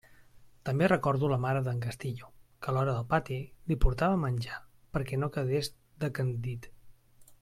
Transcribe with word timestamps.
També 0.67 0.87
recordo 0.87 1.27
la 1.33 1.37
mare 1.43 1.59
d'en 1.67 1.81
Castillo 1.83 2.29
que 2.63 2.71
a 2.71 2.75
l'hora 2.77 2.95
del 2.95 3.05
pati 3.11 3.37
li 3.73 3.77
portava 3.85 4.19
menjar 4.25 4.57
perquè 4.97 5.21
no 5.25 5.31
quedés 5.37 5.71
decandit. 6.07 6.67